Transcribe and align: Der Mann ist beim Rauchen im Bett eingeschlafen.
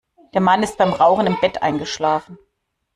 Der 0.33 0.41
Mann 0.41 0.63
ist 0.63 0.79
beim 0.79 0.93
Rauchen 0.93 1.27
im 1.27 1.39
Bett 1.41 1.61
eingeschlafen. 1.61 2.39